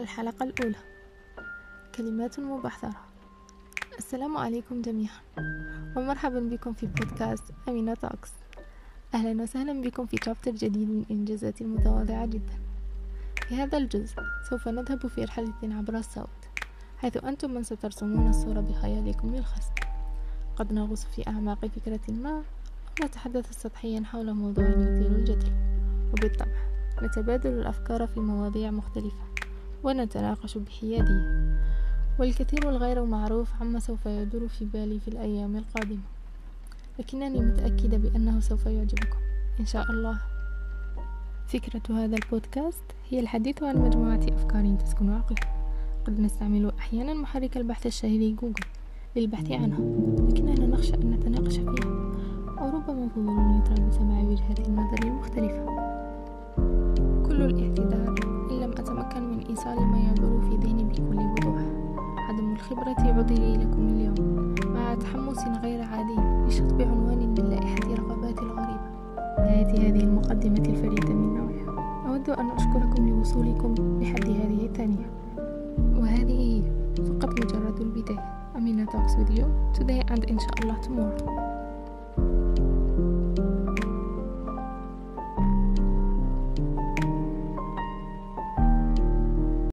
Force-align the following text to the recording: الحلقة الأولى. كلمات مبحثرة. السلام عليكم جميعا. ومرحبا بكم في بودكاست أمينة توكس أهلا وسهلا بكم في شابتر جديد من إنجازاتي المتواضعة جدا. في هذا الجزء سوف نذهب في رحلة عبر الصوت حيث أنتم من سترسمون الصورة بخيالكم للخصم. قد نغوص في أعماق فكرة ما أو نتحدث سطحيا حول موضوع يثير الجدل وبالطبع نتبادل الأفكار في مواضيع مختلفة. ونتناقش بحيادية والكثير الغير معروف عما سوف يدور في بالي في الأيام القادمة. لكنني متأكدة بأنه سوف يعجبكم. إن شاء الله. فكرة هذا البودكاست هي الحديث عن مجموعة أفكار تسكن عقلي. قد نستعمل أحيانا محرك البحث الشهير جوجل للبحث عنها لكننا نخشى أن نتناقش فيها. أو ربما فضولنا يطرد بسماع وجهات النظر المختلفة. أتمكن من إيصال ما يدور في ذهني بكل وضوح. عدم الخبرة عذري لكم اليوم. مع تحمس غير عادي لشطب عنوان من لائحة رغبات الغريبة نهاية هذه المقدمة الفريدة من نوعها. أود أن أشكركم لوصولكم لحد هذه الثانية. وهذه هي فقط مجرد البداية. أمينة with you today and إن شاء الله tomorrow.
الحلقة 0.00 0.44
الأولى. 0.44 0.78
كلمات 1.94 2.40
مبحثرة. 2.40 3.00
السلام 3.98 4.36
عليكم 4.36 4.82
جميعا. 4.82 5.20
ومرحبا 5.96 6.40
بكم 6.40 6.72
في 6.72 6.86
بودكاست 6.86 7.44
أمينة 7.68 7.94
توكس 7.94 8.30
أهلا 9.14 9.42
وسهلا 9.42 9.82
بكم 9.82 10.06
في 10.06 10.16
شابتر 10.24 10.50
جديد 10.50 10.88
من 10.88 11.04
إنجازاتي 11.10 11.64
المتواضعة 11.64 12.26
جدا. 12.26 12.58
في 13.48 13.54
هذا 13.54 13.78
الجزء 13.78 14.14
سوف 14.50 14.68
نذهب 14.68 15.06
في 15.06 15.24
رحلة 15.24 15.54
عبر 15.62 15.96
الصوت 15.96 16.28
حيث 16.98 17.24
أنتم 17.24 17.50
من 17.50 17.62
سترسمون 17.62 18.28
الصورة 18.28 18.60
بخيالكم 18.60 19.34
للخصم. 19.34 19.74
قد 20.56 20.72
نغوص 20.72 21.04
في 21.04 21.28
أعماق 21.28 21.66
فكرة 21.66 22.10
ما 22.14 22.30
أو 22.30 23.06
نتحدث 23.06 23.62
سطحيا 23.62 24.04
حول 24.04 24.34
موضوع 24.34 24.64
يثير 24.64 25.12
الجدل 25.12 25.52
وبالطبع 26.12 26.70
نتبادل 27.02 27.50
الأفكار 27.50 28.06
في 28.06 28.20
مواضيع 28.20 28.70
مختلفة. 28.70 29.29
ونتناقش 29.84 30.58
بحيادية 30.58 31.56
والكثير 32.18 32.68
الغير 32.68 33.04
معروف 33.04 33.48
عما 33.60 33.78
سوف 33.78 34.06
يدور 34.06 34.48
في 34.48 34.64
بالي 34.64 35.00
في 35.00 35.08
الأيام 35.08 35.56
القادمة. 35.56 36.00
لكنني 36.98 37.40
متأكدة 37.40 37.96
بأنه 37.96 38.40
سوف 38.40 38.66
يعجبكم. 38.66 39.18
إن 39.60 39.66
شاء 39.66 39.90
الله. 39.90 40.18
فكرة 41.48 41.82
هذا 41.90 42.16
البودكاست 42.16 42.82
هي 43.10 43.20
الحديث 43.20 43.62
عن 43.62 43.76
مجموعة 43.76 44.20
أفكار 44.28 44.76
تسكن 44.84 45.10
عقلي. 45.10 45.40
قد 46.06 46.20
نستعمل 46.20 46.72
أحيانا 46.78 47.14
محرك 47.14 47.56
البحث 47.56 47.86
الشهير 47.86 48.36
جوجل 48.36 48.64
للبحث 49.16 49.52
عنها 49.52 49.80
لكننا 50.28 50.66
نخشى 50.66 50.94
أن 50.94 51.10
نتناقش 51.10 51.56
فيها. 51.56 52.10
أو 52.58 52.66
ربما 52.66 53.08
فضولنا 53.08 53.62
يطرد 53.64 53.88
بسماع 53.88 54.20
وجهات 54.22 54.68
النظر 54.68 55.02
المختلفة. 55.02 55.89
أتمكن 59.60 59.76
من 59.76 59.80
إيصال 59.80 59.86
ما 59.86 60.10
يدور 60.10 60.40
في 60.40 60.56
ذهني 60.56 60.84
بكل 60.84 61.18
وضوح. 61.18 61.62
عدم 62.28 62.52
الخبرة 62.52 63.00
عذري 63.00 63.56
لكم 63.56 63.88
اليوم. 63.88 64.54
مع 64.74 64.94
تحمس 64.94 65.44
غير 65.62 65.82
عادي 65.82 66.46
لشطب 66.46 66.82
عنوان 66.82 67.18
من 67.18 67.34
لائحة 67.34 67.94
رغبات 67.94 68.38
الغريبة 68.38 68.90
نهاية 69.38 69.88
هذه 69.88 70.00
المقدمة 70.00 70.68
الفريدة 70.68 71.14
من 71.14 71.34
نوعها. 71.34 72.08
أود 72.08 72.30
أن 72.30 72.50
أشكركم 72.50 73.08
لوصولكم 73.08 73.74
لحد 74.00 74.24
هذه 74.24 74.66
الثانية. 74.66 75.10
وهذه 75.96 76.40
هي 76.40 76.62
فقط 77.04 77.30
مجرد 77.40 77.80
البداية. 77.80 78.24
أمينة 78.56 78.86
with 78.86 79.30
you 79.38 79.46
today 79.78 80.02
and 80.12 80.30
إن 80.30 80.38
شاء 80.38 80.54
الله 80.62 80.76
tomorrow. 80.80 81.49